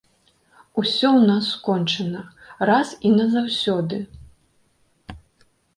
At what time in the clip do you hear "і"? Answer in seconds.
3.09-3.15